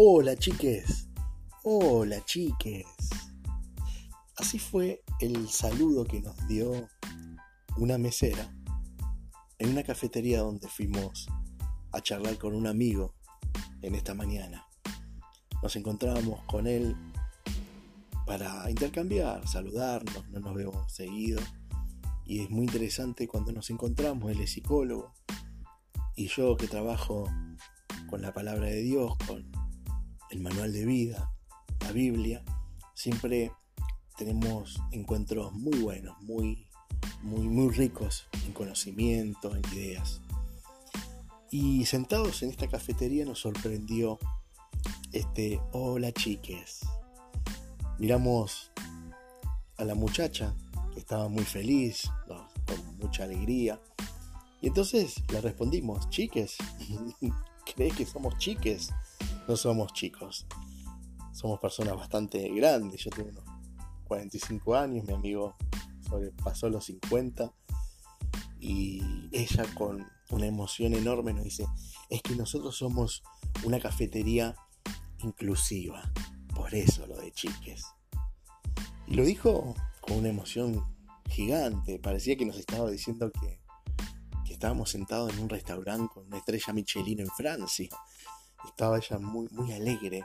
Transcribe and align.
Hola 0.00 0.36
chiques, 0.36 1.08
hola 1.64 2.24
chiques. 2.24 2.86
Así 4.36 4.60
fue 4.60 5.02
el 5.18 5.48
saludo 5.48 6.04
que 6.04 6.20
nos 6.20 6.36
dio 6.46 6.88
una 7.78 7.98
mesera 7.98 8.48
en 9.58 9.70
una 9.70 9.82
cafetería 9.82 10.38
donde 10.38 10.68
fuimos 10.68 11.26
a 11.90 12.00
charlar 12.00 12.38
con 12.38 12.54
un 12.54 12.68
amigo 12.68 13.16
en 13.82 13.96
esta 13.96 14.14
mañana. 14.14 14.68
Nos 15.64 15.74
encontrábamos 15.74 16.44
con 16.44 16.68
él 16.68 16.94
para 18.24 18.70
intercambiar, 18.70 19.48
saludarnos, 19.48 20.28
no 20.28 20.38
nos 20.38 20.54
vemos 20.54 20.92
seguido. 20.92 21.40
Y 22.24 22.42
es 22.42 22.50
muy 22.50 22.66
interesante 22.66 23.26
cuando 23.26 23.50
nos 23.50 23.68
encontramos, 23.68 24.30
él 24.30 24.42
es 24.42 24.52
psicólogo 24.52 25.12
y 26.14 26.28
yo 26.28 26.56
que 26.56 26.68
trabajo 26.68 27.28
con 28.08 28.22
la 28.22 28.32
palabra 28.32 28.66
de 28.66 28.82
Dios, 28.82 29.18
con 29.26 29.57
el 30.30 30.40
manual 30.40 30.72
de 30.72 30.84
vida, 30.84 31.32
la 31.80 31.92
Biblia, 31.92 32.42
siempre 32.94 33.52
tenemos 34.16 34.80
encuentros 34.90 35.52
muy 35.52 35.78
buenos, 35.78 36.20
muy, 36.22 36.68
muy, 37.22 37.48
muy 37.48 37.72
ricos 37.72 38.26
en 38.44 38.52
conocimiento, 38.52 39.54
en 39.54 39.62
ideas. 39.72 40.20
Y 41.50 41.86
sentados 41.86 42.42
en 42.42 42.50
esta 42.50 42.68
cafetería 42.68 43.24
nos 43.24 43.40
sorprendió 43.40 44.18
este 45.12 45.60
hola 45.72 46.12
chiques. 46.12 46.80
Miramos 47.98 48.70
a 49.76 49.84
la 49.84 49.94
muchacha 49.94 50.54
que 50.92 51.00
estaba 51.00 51.28
muy 51.28 51.44
feliz, 51.44 52.10
con 52.26 52.98
mucha 52.98 53.24
alegría. 53.24 53.80
Y 54.60 54.66
entonces 54.66 55.22
le 55.32 55.40
respondimos, 55.40 56.10
chiques, 56.10 56.56
¿crees 57.76 57.94
que 57.94 58.04
somos 58.04 58.36
chiques? 58.38 58.90
No 59.48 59.56
somos 59.56 59.94
chicos. 59.94 60.46
Somos 61.32 61.58
personas 61.58 61.96
bastante 61.96 62.48
grandes. 62.50 63.02
Yo 63.02 63.10
tengo 63.10 63.30
unos 63.30 63.44
45 64.04 64.76
años, 64.76 65.06
mi 65.06 65.14
amigo 65.14 65.56
sobrepasó 66.06 66.68
los 66.68 66.84
50 66.84 67.52
y 68.60 69.02
ella 69.32 69.64
con 69.74 70.06
una 70.30 70.46
emoción 70.46 70.92
enorme 70.94 71.32
nos 71.32 71.44
dice, 71.44 71.66
es 72.10 72.22
que 72.22 72.34
nosotros 72.34 72.76
somos 72.76 73.22
una 73.64 73.80
cafetería 73.80 74.54
inclusiva, 75.20 76.12
por 76.54 76.74
eso 76.74 77.06
lo 77.06 77.16
de 77.16 77.32
chiques. 77.32 77.84
Y 79.06 79.14
lo 79.14 79.24
dijo 79.24 79.74
con 80.00 80.18
una 80.18 80.28
emoción 80.28 80.84
gigante, 81.30 81.98
parecía 81.98 82.36
que 82.36 82.44
nos 82.44 82.58
estaba 82.58 82.90
diciendo 82.90 83.30
que, 83.30 83.60
que 84.44 84.52
estábamos 84.52 84.90
sentados 84.90 85.32
en 85.32 85.40
un 85.40 85.48
restaurante 85.48 86.12
con 86.12 86.26
una 86.26 86.38
estrella 86.38 86.72
Michelin 86.72 87.20
en 87.20 87.28
Francia 87.28 87.88
estaba 88.66 88.98
ella 88.98 89.18
muy, 89.18 89.48
muy 89.50 89.72
alegre 89.72 90.24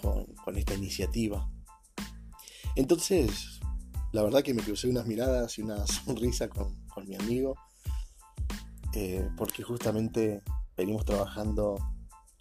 con, 0.00 0.56
esta 0.56 0.74
iniciativa. 0.74 1.48
Entonces, 2.76 3.60
la 4.12 4.22
verdad 4.22 4.42
que 4.42 4.54
me 4.54 4.62
crucé 4.62 4.88
unas 4.88 5.06
miradas 5.06 5.58
y 5.58 5.62
una 5.62 5.86
sonrisa 5.86 6.48
con, 6.48 6.76
mi 7.06 7.16
amigo, 7.16 7.56
eh, 8.92 9.28
porque 9.36 9.62
justamente 9.62 10.42
venimos 10.76 11.04
trabajando 11.04 11.76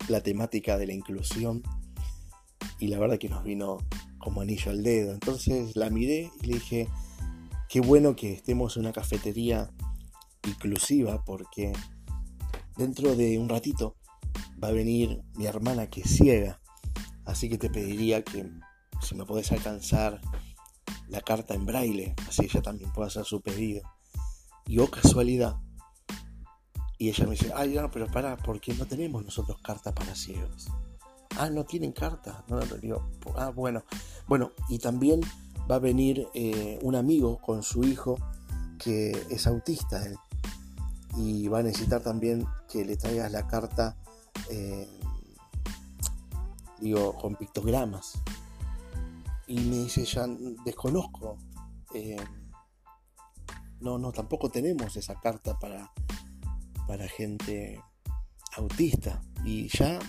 la 0.07 0.21
temática 0.21 0.77
de 0.77 0.85
la 0.85 0.93
inclusión 0.93 1.63
y 2.77 2.87
la 2.87 2.99
verdad 2.99 3.17
que 3.17 3.29
nos 3.29 3.43
vino 3.43 3.79
como 4.19 4.41
anillo 4.41 4.71
al 4.71 4.83
dedo. 4.83 5.13
Entonces 5.13 5.75
la 5.75 5.89
miré 5.89 6.31
y 6.41 6.45
le 6.45 6.53
dije, 6.55 6.87
qué 7.67 7.81
bueno 7.81 8.15
que 8.15 8.33
estemos 8.33 8.77
en 8.77 8.83
una 8.83 8.93
cafetería 8.93 9.71
inclusiva 10.47 11.23
porque 11.25 11.73
dentro 12.77 13.15
de 13.15 13.39
un 13.39 13.49
ratito 13.49 13.95
va 14.63 14.69
a 14.69 14.71
venir 14.71 15.21
mi 15.35 15.45
hermana 15.45 15.87
que 15.87 16.01
es 16.01 16.15
ciega. 16.15 16.61
Así 17.25 17.49
que 17.49 17.57
te 17.57 17.69
pediría 17.69 18.23
que 18.23 18.49
si 19.01 19.15
me 19.15 19.25
podés 19.25 19.51
alcanzar 19.51 20.21
la 21.09 21.19
carta 21.21 21.53
en 21.53 21.65
braille, 21.65 22.15
así 22.29 22.45
ella 22.45 22.61
también 22.61 22.91
pueda 22.93 23.07
hacer 23.07 23.25
su 23.25 23.41
pedido. 23.41 23.81
Y 24.65 24.79
oh 24.79 24.89
casualidad. 24.89 25.57
Y 26.97 27.09
ella 27.09 27.25
me 27.25 27.31
dice, 27.31 27.51
ay, 27.53 27.73
no, 27.73 27.91
pero 27.91 28.07
para, 28.07 28.37
porque 28.37 28.73
no 28.75 28.85
tenemos 28.85 29.23
nosotros 29.25 29.57
carta 29.61 29.93
para 29.93 30.15
ciegos. 30.15 30.69
Ah, 31.37 31.49
no 31.49 31.65
tienen 31.65 31.91
carta. 31.91 32.45
No, 32.47 32.59
no, 32.61 32.75
digo, 32.75 33.11
ah, 33.35 33.49
bueno. 33.49 33.83
Bueno, 34.27 34.51
y 34.69 34.79
también 34.79 35.19
va 35.69 35.75
a 35.75 35.79
venir 35.79 36.27
eh, 36.33 36.79
un 36.81 36.95
amigo 36.95 37.41
con 37.41 37.63
su 37.63 37.83
hijo 37.83 38.17
que 38.79 39.11
es 39.29 39.45
autista 39.47 40.05
él. 40.05 40.15
Y 41.17 41.49
va 41.49 41.59
a 41.59 41.63
necesitar 41.63 42.01
también 42.01 42.45
que 42.69 42.85
le 42.85 42.95
traigas 42.95 43.31
la 43.31 43.45
carta 43.47 43.97
eh, 44.49 44.87
digo, 46.79 47.15
con 47.15 47.35
pictogramas. 47.35 48.21
Y 49.47 49.59
me 49.59 49.77
dice, 49.79 50.05
ya 50.05 50.25
desconozco. 50.65 51.37
Eh, 51.93 52.17
no, 53.79 53.97
no, 53.97 54.11
tampoco 54.11 54.49
tenemos 54.49 54.95
esa 54.95 55.19
carta 55.19 55.57
para, 55.59 55.91
para 56.87 57.07
gente 57.07 57.81
autista. 58.55 59.21
Y 59.43 59.67
ya 59.69 59.99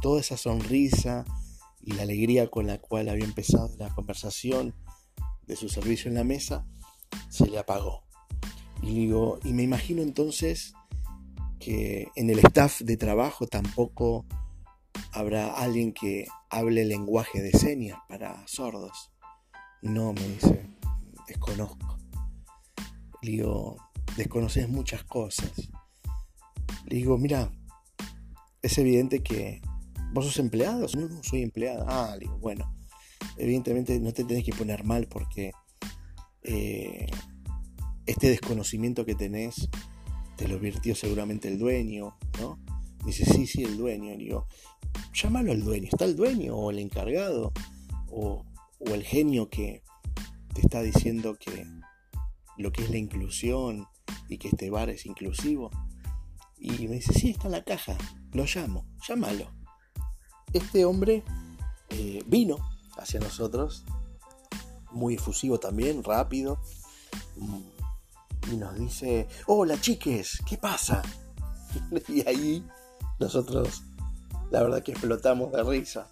toda 0.00 0.20
esa 0.20 0.36
sonrisa 0.36 1.24
y 1.80 1.92
la 1.92 2.02
alegría 2.02 2.48
con 2.48 2.66
la 2.66 2.78
cual 2.78 3.08
había 3.08 3.24
empezado 3.24 3.70
la 3.78 3.94
conversación 3.94 4.74
de 5.46 5.56
su 5.56 5.68
servicio 5.68 6.08
en 6.08 6.14
la 6.14 6.24
mesa, 6.24 6.66
se 7.28 7.48
le 7.48 7.58
apagó. 7.58 8.04
Y 8.82 8.94
digo, 8.94 9.38
y 9.44 9.52
me 9.52 9.62
imagino 9.62 10.02
entonces 10.02 10.74
que 11.64 12.08
en 12.16 12.30
el 12.30 12.40
staff 12.40 12.80
de 12.80 12.96
trabajo 12.96 13.46
tampoco 13.46 14.26
habrá 15.12 15.54
alguien 15.54 15.92
que 15.92 16.26
hable 16.50 16.84
lenguaje 16.84 17.40
de 17.40 17.52
señas 17.52 17.98
para 18.08 18.46
sordos. 18.48 19.12
No, 19.80 20.12
me 20.12 20.26
dice, 20.28 20.66
desconozco. 21.28 21.98
Le 23.22 23.30
digo, 23.30 23.76
desconoces 24.16 24.68
muchas 24.68 25.04
cosas. 25.04 25.52
Le 26.86 26.96
digo, 26.96 27.16
mira, 27.16 27.52
es 28.60 28.78
evidente 28.78 29.22
que 29.22 29.62
vos 30.12 30.24
sos 30.24 30.38
empleado. 30.38 30.86
No, 30.96 31.08
no, 31.08 31.22
soy 31.22 31.42
empleado. 31.42 31.84
Ah, 31.88 32.14
le 32.14 32.26
digo, 32.26 32.38
bueno, 32.38 32.74
evidentemente 33.36 33.98
no 34.00 34.12
te 34.12 34.24
tenés 34.24 34.44
que 34.44 34.52
poner 34.52 34.84
mal 34.84 35.06
porque 35.06 35.52
eh, 36.42 37.06
este 38.06 38.30
desconocimiento 38.30 39.04
que 39.04 39.14
tenés 39.14 39.68
te 40.42 40.48
lo 40.48 40.58
virtió 40.58 40.96
seguramente 40.96 41.46
el 41.46 41.56
dueño, 41.56 42.16
¿no? 42.40 42.58
dice, 43.06 43.24
sí, 43.24 43.46
sí, 43.46 43.62
el 43.62 43.76
dueño. 43.76 44.16
digo, 44.16 44.48
llámalo 45.14 45.52
al 45.52 45.62
dueño. 45.62 45.88
¿Está 45.88 46.04
el 46.04 46.16
dueño 46.16 46.56
o 46.56 46.72
el 46.72 46.80
encargado? 46.80 47.52
O, 48.10 48.44
el 48.80 49.04
genio 49.04 49.48
que 49.48 49.84
te 50.52 50.62
está 50.62 50.82
diciendo 50.82 51.36
que 51.38 51.64
lo 52.56 52.72
que 52.72 52.82
es 52.82 52.90
la 52.90 52.98
inclusión 52.98 53.86
y 54.28 54.38
que 54.38 54.48
este 54.48 54.68
bar 54.68 54.90
es 54.90 55.06
inclusivo. 55.06 55.70
Y 56.58 56.88
me 56.88 56.96
dice, 56.96 57.12
sí, 57.12 57.30
está 57.30 57.46
en 57.46 57.52
la 57.52 57.62
caja. 57.62 57.96
Lo 58.32 58.44
llamo, 58.44 58.84
llámalo. 59.06 59.48
Este 60.52 60.84
hombre 60.84 61.22
eh, 61.90 62.24
vino 62.26 62.56
hacia 62.98 63.20
nosotros, 63.20 63.84
muy 64.90 65.14
efusivo 65.14 65.60
también, 65.60 66.02
rápido, 66.02 66.60
y 68.50 68.56
nos 68.56 68.74
dice, 68.74 69.28
hola 69.46 69.80
chiques, 69.80 70.42
¿qué 70.46 70.58
pasa? 70.58 71.02
y 72.08 72.26
ahí 72.26 72.66
nosotros, 73.18 73.84
la 74.50 74.62
verdad 74.62 74.82
que 74.82 74.92
explotamos 74.92 75.52
de 75.52 75.62
risa, 75.62 76.08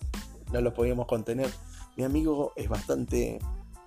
no 0.53 0.61
lo 0.61 0.73
podíamos 0.73 1.07
contener. 1.07 1.51
Mi 1.97 2.05
amigo 2.05 2.53
es 2.57 2.69
bastante, 2.69 3.39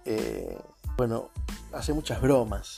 eh, 0.05 0.57
bueno, 0.97 1.29
hace 1.71 1.93
muchas 1.93 2.21
bromas. 2.21 2.77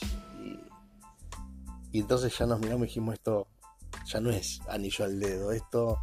Y, 1.92 2.00
entonces 2.00 2.36
ya 2.36 2.46
nos 2.46 2.60
miramos 2.60 2.84
y 2.84 2.88
dijimos, 2.88 3.14
esto 3.14 3.48
ya 4.06 4.20
no 4.20 4.30
es 4.30 4.60
anillo 4.68 5.04
al 5.04 5.18
dedo, 5.18 5.52
esto 5.52 5.98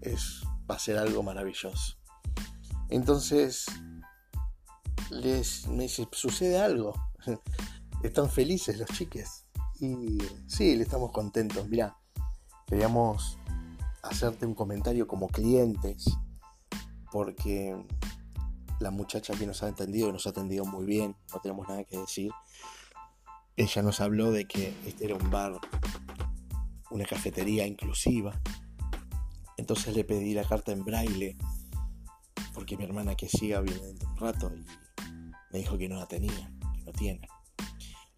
es, 0.00 0.42
va 0.70 0.76
a 0.76 0.78
ser 0.78 0.96
algo 0.96 1.22
maravilloso. 1.22 1.96
Entonces, 2.88 3.66
les, 5.10 5.66
me 5.68 5.84
dice, 5.84 6.08
sucede 6.12 6.58
algo. 6.58 6.94
están 8.02 8.30
felices 8.30 8.78
los 8.78 8.88
chiques. 8.90 9.46
Y 9.80 10.18
sí, 10.46 10.76
le 10.76 10.82
estamos 10.82 11.12
contentos. 11.12 11.68
Mirá, 11.68 11.96
queríamos 12.66 13.38
hacerte 14.02 14.46
un 14.46 14.54
comentario 14.54 15.06
como 15.06 15.28
clientes, 15.28 16.04
porque 17.10 17.76
la 18.80 18.90
muchacha 18.90 19.34
que 19.34 19.46
nos 19.46 19.62
ha 19.62 19.68
entendido, 19.68 20.12
nos 20.12 20.26
ha 20.26 20.30
atendido 20.30 20.64
muy 20.64 20.86
bien, 20.86 21.16
no 21.32 21.40
tenemos 21.40 21.68
nada 21.68 21.84
que 21.84 21.98
decir. 21.98 22.30
Ella 23.56 23.82
nos 23.82 24.00
habló 24.00 24.30
de 24.30 24.46
que 24.46 24.74
este 24.86 25.06
era 25.06 25.16
un 25.16 25.30
bar, 25.30 25.58
una 26.90 27.04
cafetería 27.04 27.66
inclusiva. 27.66 28.40
Entonces 29.56 29.96
le 29.96 30.04
pedí 30.04 30.34
la 30.34 30.44
carta 30.44 30.70
en 30.70 30.84
braille, 30.84 31.36
porque 32.54 32.76
mi 32.76 32.84
hermana 32.84 33.16
que 33.16 33.28
siga 33.28 33.60
viene 33.60 33.80
un 33.80 34.16
rato 34.16 34.52
y 34.54 34.64
me 35.52 35.58
dijo 35.58 35.76
que 35.76 35.88
no 35.88 35.96
la 35.96 36.06
tenía, 36.06 36.52
que 36.74 36.84
no 36.84 36.92
tiene. 36.92 37.28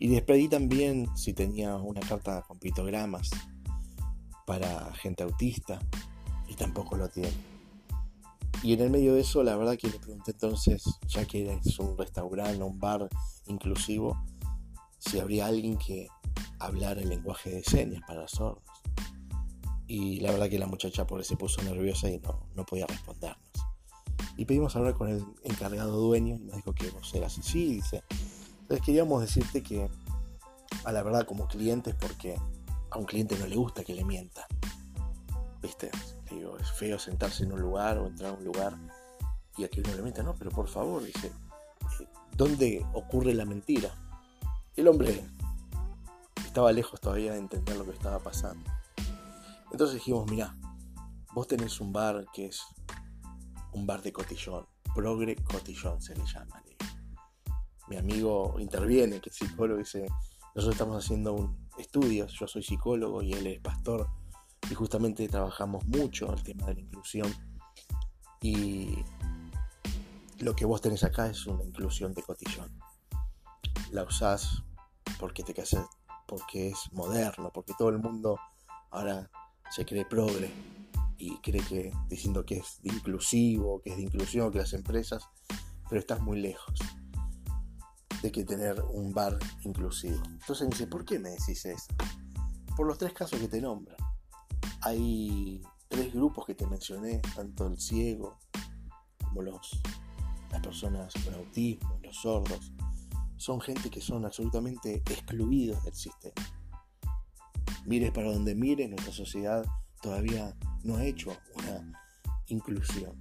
Y 0.00 0.08
les 0.08 0.22
pedí 0.22 0.48
también 0.48 1.14
si 1.14 1.34
tenía 1.34 1.76
una 1.76 2.00
carta 2.00 2.40
con 2.40 2.58
pictogramas 2.58 3.28
para 4.46 4.92
gente 4.94 5.22
autista 5.22 5.78
y 6.48 6.54
tampoco 6.54 6.96
lo 6.96 7.10
tiene. 7.10 7.34
Y 8.62 8.72
en 8.72 8.80
el 8.80 8.90
medio 8.90 9.14
de 9.14 9.20
eso, 9.20 9.42
la 9.42 9.56
verdad 9.56 9.76
que 9.76 9.88
le 9.88 9.98
pregunté 9.98 10.30
entonces, 10.30 10.84
ya 11.06 11.26
que 11.26 11.52
es 11.52 11.78
un 11.78 11.98
restaurante, 11.98 12.62
un 12.62 12.78
bar 12.78 13.10
inclusivo, 13.46 14.24
si 14.98 15.20
habría 15.20 15.46
alguien 15.46 15.76
que 15.76 16.08
hablara 16.58 17.02
el 17.02 17.10
lenguaje 17.10 17.50
de 17.50 17.62
señas 17.62 18.02
para 18.06 18.26
sordos. 18.26 18.64
Y 19.86 20.20
la 20.20 20.32
verdad 20.32 20.48
que 20.48 20.58
la 20.58 20.66
muchacha 20.66 21.06
por 21.06 21.22
se 21.26 21.36
puso 21.36 21.62
nerviosa 21.62 22.08
y 22.08 22.18
no, 22.20 22.46
no 22.54 22.64
podía 22.64 22.86
respondernos. 22.86 23.38
Y 24.38 24.46
pedimos 24.46 24.74
hablar 24.76 24.94
con 24.94 25.08
el 25.08 25.22
encargado 25.44 25.98
dueño 26.00 26.36
y 26.36 26.38
nos 26.38 26.56
dijo 26.56 26.74
que 26.74 26.88
vos 26.88 27.12
eras 27.14 27.38
así. 27.38 27.74
Dice, 27.74 28.02
entonces 28.70 28.86
queríamos 28.86 29.20
decirte 29.20 29.64
que 29.64 29.90
a 30.84 30.92
la 30.92 31.02
verdad 31.02 31.26
como 31.26 31.48
clientes, 31.48 31.92
porque 31.96 32.36
a 32.88 32.98
un 32.98 33.04
cliente 33.04 33.36
no 33.36 33.48
le 33.48 33.56
gusta 33.56 33.82
que 33.82 33.96
le 33.96 34.04
mienta. 34.04 34.46
¿Viste? 35.60 35.90
Digo, 36.30 36.56
es 36.56 36.70
feo 36.70 36.96
sentarse 36.96 37.42
en 37.42 37.52
un 37.52 37.60
lugar 37.60 37.98
o 37.98 38.06
entrar 38.06 38.30
a 38.30 38.36
un 38.36 38.44
lugar 38.44 38.78
y 39.56 39.64
a 39.64 39.68
que 39.68 39.80
uno 39.80 39.92
le 39.96 40.02
mienta. 40.02 40.22
No, 40.22 40.36
pero 40.36 40.52
por 40.52 40.68
favor, 40.68 41.02
dice, 41.02 41.32
eh, 41.98 42.06
¿dónde 42.36 42.86
ocurre 42.92 43.34
la 43.34 43.44
mentira? 43.44 43.90
El 44.76 44.86
hombre 44.86 45.20
estaba 46.46 46.70
lejos 46.70 47.00
todavía 47.00 47.32
de 47.32 47.38
entender 47.38 47.76
lo 47.76 47.84
que 47.84 47.90
estaba 47.90 48.20
pasando. 48.20 48.70
Entonces 49.72 49.96
dijimos, 49.96 50.30
mira, 50.30 50.56
vos 51.34 51.48
tenés 51.48 51.80
un 51.80 51.92
bar 51.92 52.24
que 52.32 52.46
es 52.46 52.62
un 53.72 53.84
bar 53.84 54.00
de 54.00 54.12
cotillón, 54.12 54.64
progre 54.94 55.34
cotillón 55.42 56.00
se 56.00 56.14
le 56.14 56.24
llama. 56.24 56.62
Mi 57.90 57.96
amigo 57.96 58.54
interviene, 58.60 59.20
que 59.20 59.30
es 59.30 59.36
psicólogo, 59.36 59.80
dice, 59.80 60.06
nosotros 60.54 60.76
estamos 60.76 61.04
haciendo 61.04 61.56
estudios, 61.76 62.32
yo 62.38 62.46
soy 62.46 62.62
psicólogo 62.62 63.20
y 63.20 63.32
él 63.32 63.48
es 63.48 63.58
pastor, 63.58 64.06
y 64.70 64.74
justamente 64.74 65.26
trabajamos 65.26 65.84
mucho 65.86 66.32
el 66.32 66.40
tema 66.44 66.66
de 66.66 66.74
la 66.74 66.80
inclusión. 66.82 67.28
Y 68.40 68.94
lo 70.38 70.54
que 70.54 70.66
vos 70.66 70.80
tenés 70.80 71.02
acá 71.02 71.26
es 71.26 71.44
una 71.48 71.64
inclusión 71.64 72.14
de 72.14 72.22
cotillón. 72.22 72.70
La 73.90 74.04
usás 74.04 74.62
porque 75.18 75.42
te 75.42 75.52
casas, 75.52 75.84
porque 76.28 76.68
es 76.68 76.92
moderno, 76.92 77.50
porque 77.52 77.74
todo 77.76 77.88
el 77.88 77.98
mundo 77.98 78.38
ahora 78.92 79.28
se 79.68 79.84
cree 79.84 80.04
progre 80.04 80.48
y 81.18 81.38
cree 81.38 81.64
que 81.64 81.92
diciendo 82.08 82.46
que 82.46 82.58
es 82.58 82.80
de 82.82 82.94
inclusivo, 82.94 83.82
que 83.82 83.90
es 83.90 83.96
de 83.96 84.04
inclusión, 84.04 84.52
que 84.52 84.58
las 84.58 84.74
empresas, 84.74 85.28
pero 85.88 85.98
estás 85.98 86.20
muy 86.20 86.40
lejos 86.40 86.78
de 88.22 88.32
que 88.32 88.44
tener 88.44 88.82
un 88.82 89.12
bar 89.12 89.38
inclusivo. 89.62 90.22
Entonces 90.26 90.62
me 90.62 90.70
dice, 90.70 90.86
¿por 90.86 91.04
qué 91.04 91.18
me 91.18 91.30
decís 91.30 91.64
eso? 91.64 91.86
Por 92.76 92.86
los 92.86 92.98
tres 92.98 93.12
casos 93.12 93.38
que 93.38 93.48
te 93.48 93.60
nombran. 93.60 93.96
Hay 94.82 95.62
tres 95.88 96.12
grupos 96.12 96.46
que 96.46 96.54
te 96.54 96.66
mencioné, 96.66 97.20
tanto 97.34 97.66
el 97.66 97.78
ciego 97.78 98.38
como 99.24 99.42
los, 99.42 99.80
las 100.50 100.60
personas 100.60 101.12
con 101.24 101.34
autismo, 101.34 101.98
los 102.02 102.16
sordos. 102.16 102.72
Son 103.36 103.60
gente 103.60 103.90
que 103.90 104.00
son 104.00 104.24
absolutamente 104.24 104.96
excluidos 104.96 105.82
del 105.84 105.94
sistema. 105.94 106.34
Mires 107.86 108.12
para 108.12 108.32
donde 108.32 108.54
mires, 108.54 108.90
nuestra 108.90 109.12
sociedad 109.12 109.64
todavía 110.02 110.54
no 110.82 110.96
ha 110.96 111.04
hecho 111.04 111.36
una 111.54 112.02
inclusión. 112.46 113.18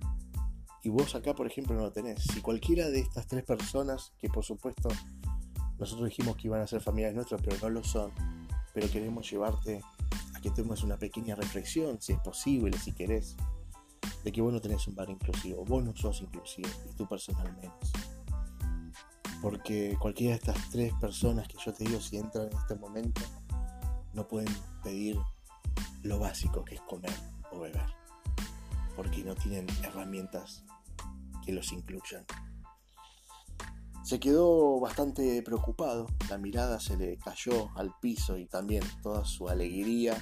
Y 0.90 0.92
vos 0.92 1.14
acá, 1.14 1.36
por 1.36 1.46
ejemplo, 1.46 1.76
no 1.76 1.84
lo 1.84 1.92
tenés. 1.92 2.24
Si 2.24 2.42
cualquiera 2.42 2.90
de 2.90 3.02
estas 3.02 3.28
tres 3.28 3.44
personas, 3.44 4.12
que 4.18 4.28
por 4.28 4.44
supuesto 4.44 4.90
nosotros 5.78 6.10
dijimos 6.10 6.36
que 6.36 6.48
iban 6.48 6.62
a 6.62 6.66
ser 6.66 6.82
familiares 6.82 7.16
nuestras, 7.16 7.40
pero 7.44 7.58
no 7.62 7.70
lo 7.70 7.84
son, 7.84 8.12
pero 8.74 8.90
queremos 8.90 9.30
llevarte 9.30 9.84
a 10.34 10.42
que 10.42 10.50
tomes 10.50 10.82
una 10.82 10.98
pequeña 10.98 11.36
reflexión, 11.36 12.02
si 12.02 12.14
es 12.14 12.20
posible, 12.22 12.76
si 12.80 12.92
querés, 12.92 13.36
de 14.24 14.32
que 14.32 14.42
vos 14.42 14.52
no 14.52 14.60
tenés 14.60 14.88
un 14.88 14.96
bar 14.96 15.12
inclusivo, 15.12 15.64
vos 15.64 15.84
no 15.84 15.96
sos 15.96 16.24
inclusivo, 16.24 16.70
y 16.90 16.96
tú 16.96 17.08
personalmente. 17.08 17.70
Porque 19.44 19.96
cualquiera 20.02 20.32
de 20.32 20.38
estas 20.40 20.72
tres 20.72 20.92
personas 21.00 21.48
que 21.48 21.58
yo 21.64 21.72
te 21.72 21.84
digo, 21.84 22.02
si 22.02 22.18
entran 22.18 22.48
en 22.48 22.58
este 22.58 22.74
momento, 22.74 23.22
no 24.14 24.28
pueden 24.28 24.52
pedir 24.82 25.20
lo 26.02 26.18
básico 26.18 26.66
que 26.66 26.74
es 26.74 26.82
comer 26.82 27.14
o 27.52 27.60
beber, 27.60 27.94
porque 28.96 29.24
no 29.24 29.36
tienen 29.36 29.68
herramientas 29.84 30.64
que 31.50 31.56
los 31.56 31.72
incluyan. 31.72 32.26
Se 34.04 34.20
quedó 34.20 34.80
bastante 34.80 35.42
preocupado, 35.42 36.08
la 36.30 36.38
mirada 36.38 36.80
se 36.80 36.96
le 36.96 37.18
cayó 37.18 37.76
al 37.76 37.94
piso 38.00 38.38
y 38.38 38.46
también 38.46 38.84
toda 39.02 39.26
su 39.26 39.50
alegría 39.50 40.18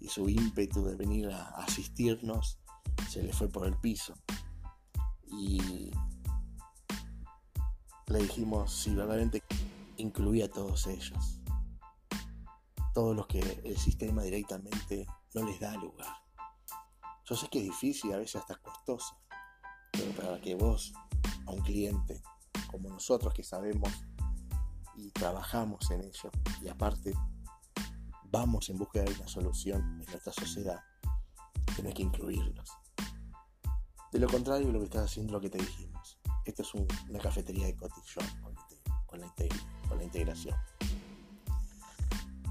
y 0.00 0.08
su 0.08 0.28
ímpetu 0.28 0.84
de 0.84 0.96
venir 0.96 1.30
a 1.30 1.48
asistirnos 1.56 2.58
se 3.08 3.22
le 3.22 3.32
fue 3.32 3.48
por 3.48 3.66
el 3.66 3.76
piso. 3.78 4.14
Y 5.26 5.90
le 8.06 8.18
dijimos 8.18 8.72
si 8.72 8.94
verdaderamente 8.94 9.42
incluía 9.96 10.46
a 10.46 10.48
todos 10.48 10.86
ellos 10.86 11.40
todos 12.92 13.16
los 13.16 13.26
que 13.26 13.40
el 13.64 13.76
sistema 13.76 14.22
directamente 14.22 15.04
no 15.34 15.44
les 15.44 15.58
da 15.58 15.74
lugar. 15.74 16.16
Yo 17.24 17.34
sé 17.34 17.48
que 17.48 17.58
es 17.58 17.64
difícil, 17.64 18.12
a 18.12 18.18
veces 18.18 18.36
hasta 18.36 18.54
costoso, 18.54 19.16
pero 19.96 20.12
para 20.12 20.40
que 20.40 20.54
vos, 20.54 20.92
a 21.46 21.50
un 21.50 21.60
cliente 21.62 22.20
como 22.70 22.88
nosotros 22.88 23.32
que 23.32 23.42
sabemos 23.42 23.90
y 24.96 25.10
trabajamos 25.10 25.90
en 25.90 26.02
ello, 26.02 26.30
y 26.62 26.68
aparte 26.68 27.14
vamos 28.24 28.68
en 28.68 28.78
busca 28.78 29.02
de 29.02 29.12
una 29.12 29.28
solución 29.28 29.80
en 30.00 30.10
nuestra 30.10 30.32
sociedad, 30.32 30.80
tenés 31.76 31.94
que 31.94 32.02
incluirlos. 32.02 32.70
De 34.12 34.18
lo 34.18 34.28
contrario, 34.28 34.70
lo 34.70 34.78
que 34.78 34.86
estás 34.86 35.10
haciendo 35.10 35.30
es 35.30 35.32
lo 35.32 35.40
que 35.40 35.50
te 35.50 35.58
dijimos. 35.58 36.18
Esto 36.44 36.62
es 36.62 36.74
una 36.74 37.18
cafetería 37.18 37.66
de 37.66 37.76
cotillón 37.76 38.26
con 39.06 39.98
la 39.98 40.04
integración 40.04 40.56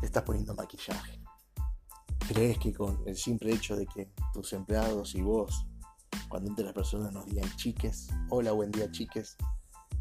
estás 0.06 0.24
poniendo 0.24 0.54
maquillaje. 0.54 1.20
¿Crees 2.28 2.58
que 2.58 2.74
con 2.74 3.02
el 3.06 3.16
simple 3.16 3.54
hecho 3.54 3.76
de 3.76 3.86
que 3.86 4.12
tus 4.34 4.54
empleados 4.54 5.16
y 5.16 5.22
vos, 5.22 5.66
cuando 6.34 6.50
entre 6.50 6.66
las 6.66 6.74
personas 6.74 7.14
nos 7.14 7.28
digan 7.28 7.48
chiques, 7.58 8.08
hola, 8.30 8.54
buen 8.54 8.72
día 8.72 8.90
chiques, 8.90 9.38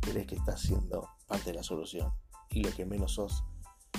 crees 0.00 0.26
que 0.26 0.37
estás 0.37 0.62
siendo 0.62 1.06
parte 1.26 1.50
de 1.50 1.56
la 1.56 1.62
solución? 1.62 2.11
Y 2.49 2.62
lo 2.62 2.70
que 2.70 2.87
menos 2.87 3.12
sos, 3.12 3.44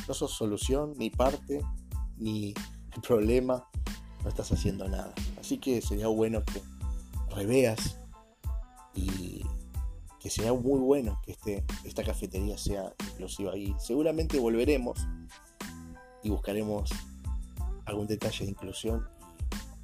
no 0.08 0.16
sos 0.16 0.32
solución, 0.32 0.96
ni 0.98 1.12
parte, 1.12 1.62
ni 2.18 2.56
problema, 3.08 3.70
no 4.24 4.30
estás 4.30 4.52
haciendo 4.52 4.90
nada. 4.90 5.13
Así 5.40 5.60
que 5.60 5.80
sería 5.84 6.08
bueno 6.08 6.44
que 6.44 6.63
reveas 7.36 8.00
y 8.96 9.44
que 10.20 10.32
sea 10.32 10.54
muy 10.54 10.80
bueno 10.80 11.22
que 11.24 11.34
este, 11.34 11.63
esta 11.84 12.04
cafetería 12.04 12.58
sea 12.58 12.96
inclusiva. 13.12 13.56
Y 13.56 13.75
seguramente 13.78 14.40
volveremos 14.40 14.98
y 16.24 16.32
buscaremos 16.32 16.90
algún 17.86 18.08
detalle 18.08 18.46
de 18.46 18.50
inclusión 18.50 19.08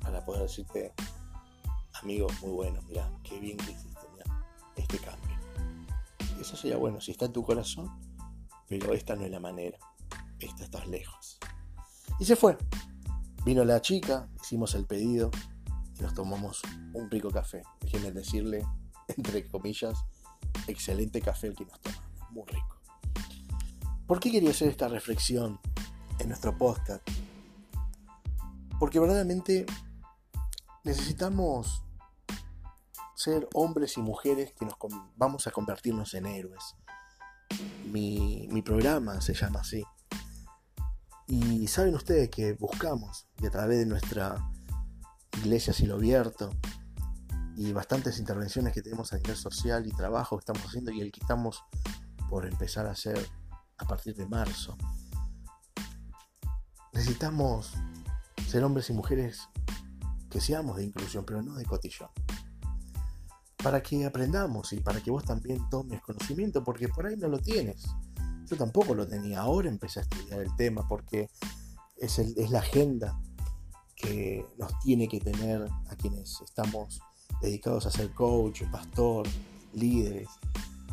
para 0.02 0.26
poder 0.26 0.42
decirte, 0.42 0.96
amigo, 2.02 2.28
muy 2.42 2.52
bueno, 2.52 2.82
mira, 2.88 3.10
qué 3.24 3.40
bien 3.40 3.58
que 3.58 3.72
hiciste, 3.72 4.00
este 4.76 4.98
cambio. 5.00 5.38
Eso 6.40 6.56
sería 6.56 6.78
bueno, 6.78 7.02
si 7.02 7.12
está 7.12 7.26
en 7.26 7.34
tu 7.34 7.44
corazón, 7.44 7.90
pero 8.68 8.94
esta 8.94 9.16
no 9.16 9.26
es 9.26 9.32
la 9.32 9.40
manera, 9.40 9.78
esta 10.40 10.64
estás 10.64 10.88
lejos. 10.88 11.38
Y 12.20 12.26
se 12.26 12.36
fue. 12.36 12.58
Vino 13.44 13.64
la 13.64 13.82
chica, 13.82 14.30
hicimos 14.42 14.76
el 14.76 14.86
pedido 14.86 15.32
y 15.98 16.02
nos 16.02 16.14
tomamos 16.14 16.62
un 16.94 17.10
rico 17.10 17.30
café. 17.30 17.64
Déjenme 17.82 18.12
decirle, 18.12 18.66
entre 19.18 19.48
comillas, 19.48 20.06
excelente 20.68 21.22
café 21.22 21.48
el 21.48 21.56
que 21.56 21.66
nos 21.66 21.80
tomamos, 21.82 22.32
muy 22.32 22.46
rico. 22.48 22.78
¿Por 24.08 24.20
qué 24.20 24.32
quería 24.32 24.52
hacer 24.52 24.70
esta 24.70 24.88
reflexión 24.88 25.60
en 26.20 26.28
nuestro 26.28 26.58
podcast. 26.58 27.02
Porque 28.80 29.00
verdaderamente 29.00 29.66
necesitamos 30.84 31.84
ser 33.20 33.50
hombres 33.54 33.98
y 33.98 34.02
mujeres 34.02 34.54
que 34.58 34.66
nos 34.66 34.76
vamos 35.18 35.46
a 35.46 35.52
convertirnos 35.52 36.14
en 36.14 36.26
héroes. 36.26 36.78
Mi, 37.92 38.48
mi 38.50 38.62
programa 38.62 39.20
se 39.20 39.34
llama 39.34 39.60
así. 39.60 39.84
Y 41.28 41.68
saben 41.68 41.96
ustedes 41.96 42.30
que 42.30 42.54
buscamos, 42.54 43.28
y 43.42 43.46
a 43.46 43.52
través 43.52 43.80
de 43.80 43.86
nuestra 43.86 44.38
iglesia 45.40 45.74
Cielo 45.74 45.96
Abierto, 45.96 46.50
y 47.58 47.74
bastantes 47.74 48.20
intervenciones 48.20 48.74
que 48.74 48.82
tenemos 48.82 49.12
a 49.12 49.18
nivel 49.18 49.36
social 49.36 49.86
y 49.86 49.92
trabajo 49.92 50.38
que 50.38 50.44
estamos 50.44 50.64
haciendo, 50.64 50.92
y 50.92 51.02
el 51.02 51.12
que 51.12 51.20
estamos 51.20 51.62
por 52.30 52.46
empezar 52.46 52.88
a 52.88 52.92
hacer 52.92 53.20
a 53.78 53.86
partir 53.86 54.16
de 54.16 54.28
marzo, 54.28 54.78
Necesitamos 56.94 57.74
ser 58.48 58.64
hombres 58.64 58.90
y 58.90 58.94
mujeres 58.94 59.48
que 60.30 60.42
seamos 60.42 60.78
de 60.78 60.86
inclusión, 60.86 61.24
pero 61.26 61.42
no 61.42 61.56
de 61.56 61.66
cotillón. 61.66 62.10
Para 63.62 63.82
que 63.84 64.06
aprendamos 64.06 64.72
y 64.74 64.78
para 64.78 65.02
que 65.02 65.12
vos 65.12 65.26
también 65.26 65.70
tomes 65.70 66.02
conocimiento, 66.02 66.64
porque 66.64 66.88
por 66.88 67.06
ahí 67.06 67.18
no 67.18 67.28
lo 67.28 67.40
tienes. 67.40 67.84
Yo 68.50 68.58
tampoco 68.58 68.96
lo 68.96 69.08
tenía. 69.08 69.42
Ahora 69.42 69.70
empecé 69.70 70.00
a 70.00 70.04
estudiar 70.04 70.40
el 70.40 70.56
tema 70.56 70.88
porque 70.88 71.30
es, 71.98 72.20
la 72.50 72.60
agenda 72.60 73.20
que 73.96 74.46
nos 74.58 74.80
tiene 74.80 75.08
que 75.08 75.20
tener 75.20 75.68
a 75.90 75.96
quienes 75.96 76.40
estamos 76.42 77.02
dedicados 77.42 77.86
a 77.86 77.92
ser 77.92 78.12
coach, 78.14 78.64
pastor, 78.72 79.28
líderes. 79.74 80.30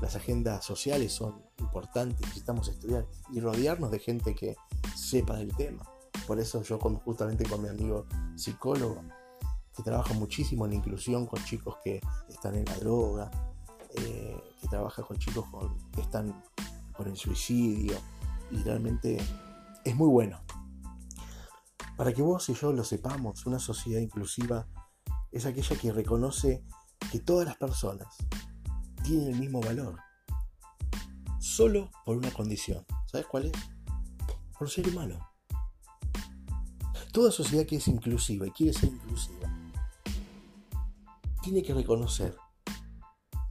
Las 0.01 0.17
agendas 0.17 0.65
sociales 0.65 1.13
son 1.13 1.41
importantes, 1.59 2.21
necesitamos 2.21 2.69
estudiar 2.69 3.07
y 3.33 3.41
rodearnos 3.41 3.91
de 3.91 4.01
gente 4.01 4.35
que 4.35 4.57
sepa 4.95 5.37
del 5.37 5.55
tema. 5.57 5.85
Por 6.27 6.41
eso 6.41 6.63
yo 6.63 6.79
justamente 6.79 7.49
con 7.49 7.63
mi 7.63 7.69
amigo 7.69 8.07
psicólogo, 8.35 9.03
que 9.77 9.83
trabaja 9.83 10.15
muchísimo 10.15 10.67
en 10.67 10.73
inclusión 10.73 11.27
con 11.27 11.45
chicos 11.45 11.77
que 11.85 12.01
están 12.29 12.55
en 12.55 12.65
la 12.65 12.77
droga, 12.79 13.31
eh, 13.95 14.37
que 14.61 14.69
trabaja 14.69 15.03
con 15.03 15.19
chicos 15.19 15.45
que 15.93 16.01
están 16.01 16.43
con 16.97 17.09
el 17.09 17.17
suicidio, 17.17 17.99
y 18.51 18.57
realmente 18.63 19.19
es 19.85 19.95
muy 19.95 20.09
bueno. 20.09 20.41
Para 21.97 22.13
que 22.13 22.23
vos 22.23 22.49
y 22.49 22.55
yo 22.55 22.73
lo 22.73 22.85
sepamos, 22.85 23.47
una 23.47 23.59
sociedad 23.59 24.01
inclusiva 24.01 24.67
es 25.33 25.47
aquella 25.47 25.77
que 25.77 25.93
reconoce 25.93 26.65
que 27.11 27.21
todas 27.21 27.47
las 27.47 27.57
personas 27.57 28.09
tienen 29.03 29.29
el 29.29 29.39
mismo 29.39 29.61
valor, 29.61 29.99
solo 31.39 31.91
por 32.05 32.17
una 32.17 32.31
condición. 32.31 32.85
¿Sabes 33.07 33.27
cuál 33.27 33.47
es? 33.47 33.53
Por 34.59 34.69
ser 34.69 34.89
humano. 34.89 35.19
Toda 37.13 37.31
sociedad 37.31 37.65
que 37.65 37.77
es 37.77 37.89
inclusiva 37.89 38.47
y 38.47 38.51
quiere 38.51 38.73
ser 38.73 38.91
inclusiva, 38.91 39.49
tiene 41.47 41.63
que 41.63 41.75
reconocer 41.75 42.37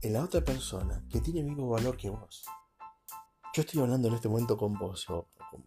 en 0.02 0.12
la 0.12 0.22
otra 0.22 0.44
persona 0.44 1.02
que 1.08 1.22
tiene 1.22 1.40
el 1.40 1.46
mismo 1.46 1.70
valor 1.70 1.96
que 1.96 2.10
vos. 2.10 2.44
Yo 3.54 3.62
estoy 3.62 3.80
hablando 3.80 4.08
en 4.08 4.14
este 4.14 4.28
momento 4.28 4.54
con 4.58 4.74
vos 4.74 5.08
o 5.08 5.30
con 5.50 5.64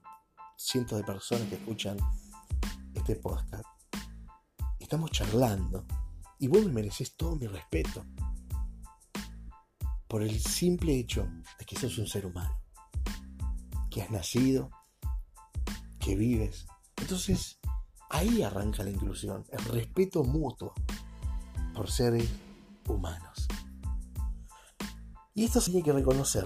cientos 0.56 1.00
de 1.00 1.04
personas 1.04 1.50
que 1.50 1.56
escuchan 1.56 1.98
este 2.94 3.16
podcast. 3.16 3.66
Estamos 4.78 5.10
charlando 5.10 5.88
y 6.38 6.48
vos 6.48 6.64
me 6.68 6.72
mereces 6.72 7.16
todo 7.16 7.36
mi 7.36 7.48
respeto 7.48 8.06
por 10.08 10.22
el 10.22 10.40
simple 10.40 11.00
hecho 11.00 11.28
de 11.58 11.66
que 11.66 11.80
sos 11.80 11.98
un 11.98 12.06
ser 12.06 12.28
humano, 12.28 12.62
que 13.90 14.04
has 14.04 14.12
nacido, 14.12 14.70
que 16.00 16.16
vives. 16.16 16.68
Entonces, 16.96 17.60
ahí 18.12 18.44
arranca 18.44 18.84
la 18.84 18.92
inclusión, 18.92 19.48
el 19.50 19.66
respeto 19.66 20.24
mutuo 20.24 20.76
por 21.80 21.90
seres 21.90 22.30
humanos. 22.90 23.48
Y 25.34 25.46
esto 25.46 25.62
se 25.62 25.72
tiene 25.72 25.86
que 25.86 25.94
reconocer. 25.94 26.46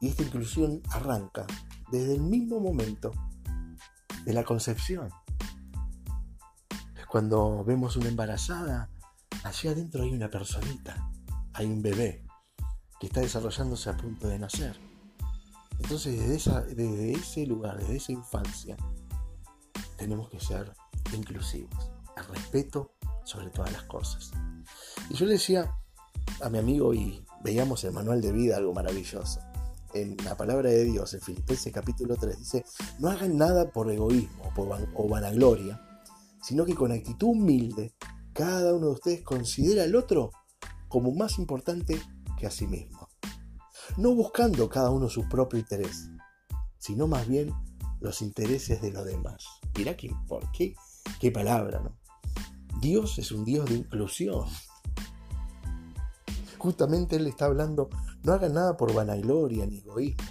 Y 0.00 0.06
esta 0.06 0.22
inclusión 0.22 0.80
arranca 0.92 1.44
desde 1.90 2.14
el 2.14 2.20
mismo 2.20 2.60
momento 2.60 3.10
de 4.24 4.32
la 4.32 4.44
concepción. 4.44 5.10
Cuando 7.08 7.64
vemos 7.64 7.96
una 7.96 8.06
embarazada, 8.06 8.90
allí 9.42 9.66
adentro 9.70 10.04
hay 10.04 10.14
una 10.14 10.30
personita 10.30 11.10
hay 11.54 11.66
un 11.66 11.82
bebé 11.82 12.24
que 13.00 13.08
está 13.08 13.22
desarrollándose 13.22 13.90
a 13.90 13.96
punto 13.96 14.28
de 14.28 14.38
nacer. 14.38 14.78
Entonces 15.80 16.28
desde, 16.28 16.74
desde 16.76 17.12
ese 17.12 17.44
lugar, 17.44 17.76
desde 17.78 17.96
esa 17.96 18.12
infancia, 18.12 18.76
tenemos 19.96 20.28
que 20.28 20.38
ser 20.38 20.72
inclusivos, 21.12 21.90
el 22.16 22.24
respeto 22.26 22.95
sobre 23.26 23.50
todas 23.50 23.72
las 23.72 23.82
cosas. 23.82 24.30
Y 25.10 25.14
yo 25.14 25.26
le 25.26 25.32
decía 25.32 25.70
a 26.40 26.48
mi 26.48 26.58
amigo 26.58 26.94
y 26.94 27.24
veíamos 27.42 27.84
el 27.84 27.92
manual 27.92 28.20
de 28.22 28.32
vida 28.32 28.56
algo 28.56 28.72
maravilloso. 28.72 29.40
En 29.92 30.16
la 30.24 30.36
palabra 30.36 30.70
de 30.70 30.84
Dios, 30.84 31.12
en 31.14 31.20
Filipenses 31.20 31.72
capítulo 31.72 32.16
3, 32.16 32.38
dice, 32.38 32.64
no 32.98 33.08
hagan 33.08 33.36
nada 33.36 33.70
por 33.70 33.90
egoísmo 33.90 34.52
o 34.94 35.08
vanagloria, 35.08 35.80
sino 36.42 36.64
que 36.64 36.74
con 36.74 36.92
actitud 36.92 37.28
humilde, 37.28 37.94
cada 38.32 38.74
uno 38.74 38.86
de 38.86 38.92
ustedes 38.92 39.22
considera 39.22 39.84
al 39.84 39.96
otro 39.96 40.30
como 40.88 41.12
más 41.12 41.38
importante 41.38 42.00
que 42.38 42.46
a 42.46 42.50
sí 42.50 42.66
mismo. 42.66 43.08
No 43.96 44.14
buscando 44.14 44.68
cada 44.68 44.90
uno 44.90 45.08
su 45.08 45.28
propio 45.28 45.58
interés, 45.58 46.10
sino 46.78 47.06
más 47.06 47.26
bien 47.26 47.52
los 48.00 48.22
intereses 48.22 48.82
de 48.82 48.92
los 48.92 49.04
demás. 49.04 49.44
Mirá 49.76 49.96
qué, 49.96 50.10
por 50.28 50.50
qué, 50.52 50.74
qué 51.18 51.32
palabra, 51.32 51.80
¿no? 51.80 51.96
Dios 52.80 53.18
es 53.18 53.32
un 53.32 53.44
Dios 53.44 53.68
de 53.68 53.76
inclusión. 53.76 54.44
Justamente 56.58 57.16
Él 57.16 57.26
está 57.26 57.46
hablando, 57.46 57.88
no 58.22 58.32
hagan 58.32 58.54
nada 58.54 58.76
por 58.76 58.92
vanagloria 58.92 59.66
ni 59.66 59.78
egoísmo. 59.78 60.24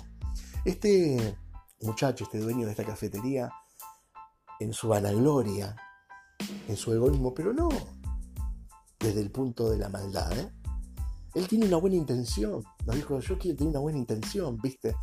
Este 0.63 1.37
muchacho, 1.81 2.23
este 2.25 2.39
dueño 2.39 2.65
de 2.65 2.71
esta 2.71 2.83
cafetería, 2.83 3.51
en 4.59 4.73
su 4.73 4.87
vanagloria, 4.87 5.75
en 6.67 6.75
su 6.75 6.93
egoísmo, 6.93 7.33
pero 7.33 7.53
no, 7.53 7.69
desde 8.99 9.21
el 9.21 9.31
punto 9.31 9.69
de 9.69 9.77
la 9.77 9.89
maldad. 9.89 10.37
¿eh? 10.37 10.51
Él 11.35 11.47
tiene 11.47 11.67
una 11.67 11.77
buena 11.77 11.95
intención. 11.95 12.63
Nos 12.85 12.95
dijo, 12.95 13.19
yo 13.19 13.37
quiero 13.37 13.57
tener 13.57 13.71
una 13.71 13.79
buena 13.79 13.99
intención, 13.99 14.57
¿viste? 14.61 14.95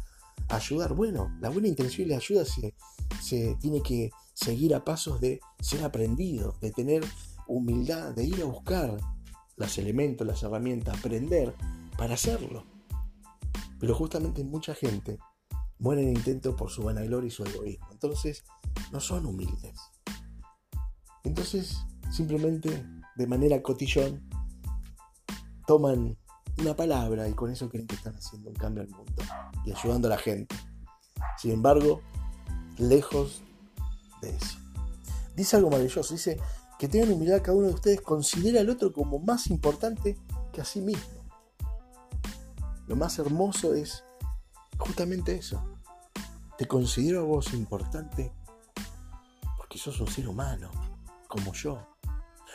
Ayudar. 0.49 0.95
Bueno, 0.95 1.37
la 1.41 1.51
buena 1.51 1.69
intención 1.69 2.07
y 2.07 2.11
la 2.11 2.17
ayuda 2.17 2.45
se, 2.45 2.75
se 3.21 3.57
tiene 3.61 3.83
que 3.83 4.11
seguir 4.33 4.75
a 4.75 4.85
pasos 4.85 5.21
de 5.21 5.41
ser 5.61 5.85
aprendido, 5.85 6.57
de 6.61 6.73
tener 6.73 7.05
humildad, 7.53 8.15
de 8.15 8.25
ir 8.25 8.43
a 8.43 8.47
buscar 8.47 8.97
los 9.57 9.79
elementos, 9.79 10.27
las 10.27 10.43
herramientas, 10.43 10.99
aprender 10.99 11.55
para 11.97 12.15
hacerlo. 12.15 12.65
Pero 13.79 13.95
justamente 13.95 14.43
mucha 14.45 14.75
gente 14.75 15.19
muere 15.79 16.03
en 16.03 16.11
intento 16.11 16.57
por 16.57 16.71
su 16.71 16.83
vanagloria 16.83 17.29
y 17.29 17.31
su 17.31 17.45
egoísmo. 17.45 17.89
Entonces, 17.91 18.45
no 18.93 19.01
son 19.01 19.27
humildes. 19.27 19.79
Entonces, 21.25 21.77
simplemente 22.11 22.85
de 23.17 23.27
manera 23.27 23.63
cotillón, 23.63 24.29
toman 25.67 26.17
una 26.59 26.75
palabra 26.75 27.29
y 27.29 27.35
con 27.35 27.51
eso 27.51 27.69
creen 27.69 27.87
que 27.87 27.97
están 27.97 28.15
haciendo 28.15 28.51
un 28.51 28.57
cambio 28.57 28.83
al 28.83 28.89
mundo 28.91 29.23
y 29.65 29.73
ayudando 29.73 30.09
a 30.09 30.11
la 30.11 30.19
gente. 30.19 30.55
Sin 31.39 31.51
embargo, 31.51 32.01
lejos 32.79 33.43
de 34.21 34.31
eso. 34.31 34.59
Dice 35.35 35.57
algo 35.57 35.71
maravilloso, 35.71 36.13
dice 36.13 36.39
que 36.83 36.89
tengan 36.89 37.13
humildad 37.13 37.43
cada 37.43 37.57
uno 37.57 37.69
de 37.69 37.75
ustedes, 37.75 38.01
considera 38.01 38.61
al 38.61 38.69
otro 38.69 38.93
como 38.93 39.21
más 39.21 39.47
importante 39.47 40.19
que 40.53 40.61
a 40.61 40.65
sí 40.65 40.81
mismo. 40.81 41.31
Lo 42.89 42.97
más 42.97 43.21
hermoso 43.21 43.73
es 43.73 44.05
justamente 44.79 45.37
eso. 45.37 45.63
Te 46.59 46.67
considero 46.67 47.21
a 47.21 47.23
vos 47.23 47.55
importante 47.55 48.33
porque 49.57 49.79
sos 49.79 50.01
un 50.01 50.09
ser 50.09 50.27
humano, 50.27 50.73
como 51.29 51.53
yo. 51.53 51.87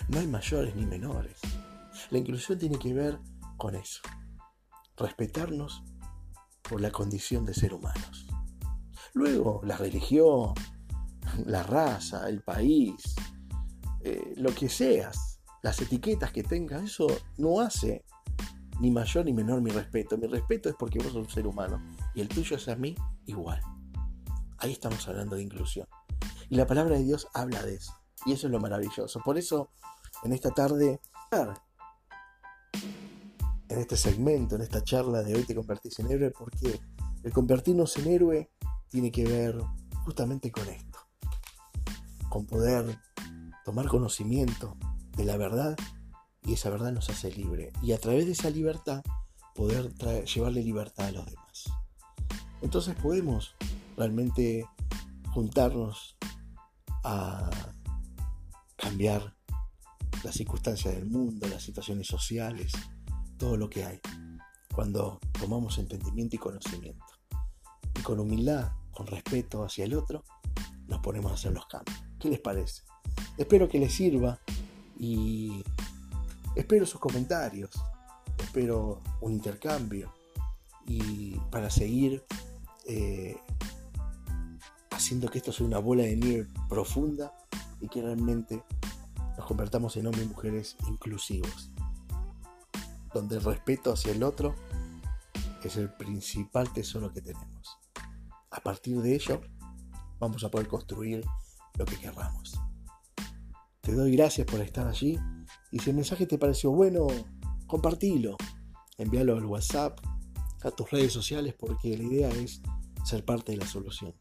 No 0.09 0.19
hay 0.19 0.27
mayores 0.27 0.75
ni 0.75 0.85
menores. 0.85 1.39
La 2.09 2.17
inclusión 2.17 2.59
tiene 2.59 2.77
que 2.77 2.93
ver 2.93 3.21
con 3.55 3.75
eso. 3.75 4.01
Respetarnos 4.97 5.85
por 6.63 6.81
la 6.81 6.91
condición 6.91 7.45
de 7.45 7.53
ser 7.53 7.73
humanos. 7.73 8.27
Luego, 9.13 9.61
la 9.63 9.77
religión, 9.77 10.53
la 11.45 11.63
raza, 11.63 12.27
el 12.27 12.41
país, 12.41 13.15
eh, 14.07 14.33
lo 14.37 14.55
que 14.55 14.69
seas, 14.69 15.39
las 15.61 15.81
etiquetas 15.81 16.31
que 16.31 16.43
tengas, 16.43 16.83
eso 16.83 17.07
no 17.37 17.59
hace 17.59 18.05
ni 18.79 18.89
mayor 18.89 19.25
ni 19.25 19.33
menor 19.33 19.61
mi 19.61 19.69
respeto. 19.69 20.17
Mi 20.17 20.27
respeto 20.27 20.69
es 20.69 20.75
porque 20.75 20.99
vos 20.99 21.07
sos 21.07 21.15
un 21.15 21.29
ser 21.29 21.45
humano 21.45 21.83
y 22.15 22.21
el 22.21 22.29
tuyo 22.29 22.55
es 22.55 22.69
a 22.69 22.75
mí 22.77 22.95
igual. 23.25 23.61
Ahí 24.59 24.71
estamos 24.71 25.05
hablando 25.07 25.35
de 25.35 25.43
inclusión. 25.43 25.87
Y 26.49 26.55
la 26.55 26.65
palabra 26.65 26.95
de 26.95 27.03
Dios 27.03 27.27
habla 27.33 27.61
de 27.63 27.75
eso. 27.75 27.93
Y 28.25 28.31
eso 28.31 28.47
es 28.47 28.51
lo 28.51 28.61
maravilloso. 28.61 29.19
Por 29.25 29.37
eso 29.37 29.71
en 30.23 30.31
esta 30.31 30.51
tarde, 30.51 31.01
en 33.69 33.79
este 33.79 33.97
segmento, 33.97 34.55
en 34.55 34.61
esta 34.61 34.83
charla 34.83 35.21
de 35.21 35.35
hoy 35.35 35.43
te 35.43 35.53
convertís 35.53 35.99
en 35.99 36.11
héroe, 36.11 36.31
porque 36.31 36.79
el 37.23 37.33
convertirnos 37.33 37.97
en 37.97 38.07
héroe 38.07 38.51
tiene 38.87 39.11
que 39.11 39.25
ver 39.25 39.59
justamente 40.05 40.49
con 40.49 40.67
esto, 40.69 40.99
con 42.29 42.45
poder 42.45 42.97
tomar 43.67 43.89
conocimiento 43.89 44.77
de 45.17 45.25
la 45.25 45.35
verdad 45.35 45.75
y 46.41 46.53
esa 46.53 46.69
verdad 46.69 46.93
nos 46.93 47.09
hace 47.09 47.29
libre. 47.33 47.73
Y 47.81 47.91
a 47.91 47.97
través 47.97 48.25
de 48.25 48.31
esa 48.31 48.49
libertad 48.49 49.03
poder 49.53 49.93
llevarle 50.23 50.63
libertad 50.63 51.07
a 51.07 51.11
los 51.11 51.25
demás. 51.25 51.65
Entonces 52.61 52.95
podemos 52.95 53.57
realmente 53.97 54.65
juntarnos 55.33 56.15
a 57.03 57.49
cambiar 58.77 59.35
las 60.23 60.35
circunstancias 60.35 60.95
del 60.95 61.09
mundo, 61.09 61.45
las 61.49 61.61
situaciones 61.61 62.07
sociales, 62.07 62.71
todo 63.37 63.57
lo 63.57 63.69
que 63.69 63.83
hay, 63.83 63.99
cuando 64.73 65.19
tomamos 65.37 65.77
entendimiento 65.77 66.37
y 66.37 66.39
conocimiento. 66.39 67.03
Y 67.99 68.01
con 68.01 68.21
humildad, 68.21 68.71
con 68.91 69.07
respeto 69.07 69.65
hacia 69.65 69.83
el 69.83 69.93
otro, 69.93 70.23
nos 70.85 71.01
ponemos 71.01 71.33
a 71.33 71.35
hacer 71.35 71.51
los 71.51 71.65
cambios. 71.65 72.01
¿Qué 72.17 72.29
les 72.29 72.39
parece? 72.39 72.86
Espero 73.37 73.69
que 73.69 73.79
les 73.79 73.93
sirva 73.93 74.39
y 74.99 75.63
espero 76.55 76.85
sus 76.85 76.99
comentarios, 76.99 77.71
espero 78.39 79.01
un 79.21 79.33
intercambio 79.33 80.11
y 80.87 81.37
para 81.51 81.69
seguir 81.69 82.23
eh, 82.85 83.37
haciendo 84.89 85.29
que 85.29 85.37
esto 85.37 85.51
sea 85.51 85.67
una 85.67 85.79
bola 85.79 86.03
de 86.03 86.15
nieve 86.15 86.47
profunda 86.67 87.31
y 87.79 87.87
que 87.87 88.01
realmente 88.01 88.63
nos 89.37 89.45
convertamos 89.45 89.95
en 89.97 90.07
hombres 90.07 90.25
y 90.25 90.29
mujeres 90.29 90.77
inclusivos, 90.87 91.69
donde 93.13 93.35
el 93.35 93.43
respeto 93.43 93.93
hacia 93.93 94.13
el 94.13 94.23
otro 94.23 94.55
es 95.67 95.77
el 95.77 95.89
principal 95.89 96.71
tesoro 96.73 97.13
que 97.13 97.21
tenemos. 97.21 97.77
A 98.49 98.61
partir 98.61 99.01
de 99.01 99.15
ello, 99.15 99.41
vamos 100.19 100.43
a 100.43 100.49
poder 100.49 100.67
construir 100.67 101.23
lo 101.77 101.85
que 101.85 101.97
querramos. 101.97 102.59
Te 103.87 103.95
doy 103.95 104.17
gracias 104.17 104.45
por 104.45 104.59
estar 104.59 104.85
allí 104.85 105.17
y 105.71 105.79
si 105.79 105.91
el 105.91 105.95
mensaje 105.95 106.27
te 106.27 106.37
pareció 106.37 106.71
bueno, 106.71 107.07
compartilo, 107.67 108.35
envíalo 108.97 109.37
al 109.37 109.45
WhatsApp, 109.45 109.97
a 110.61 110.71
tus 110.71 110.91
redes 110.91 111.13
sociales, 111.13 111.55
porque 111.57 111.97
la 111.97 112.03
idea 112.03 112.27
es 112.27 112.61
ser 113.05 113.23
parte 113.23 113.53
de 113.53 113.59
la 113.59 113.65
solución 113.65 114.13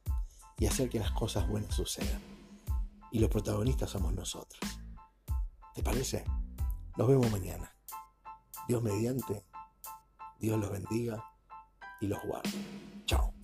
y 0.61 0.66
hacer 0.66 0.88
que 0.88 1.00
las 1.00 1.11
cosas 1.11 1.49
buenas 1.49 1.75
sucedan. 1.75 2.23
Y 3.11 3.18
los 3.18 3.28
protagonistas 3.28 3.90
somos 3.90 4.14
nosotros. 4.14 4.61
¿Te 5.75 5.82
parece? 5.82 6.23
Nos 6.96 7.08
vemos 7.08 7.28
mañana. 7.32 7.75
Dios 8.68 8.80
mediante, 8.85 9.44
Dios 10.38 10.61
los 10.61 10.70
bendiga 10.70 11.25
y 12.00 12.06
los 12.06 12.23
guarde. 12.23 12.52
Chao. 13.04 13.36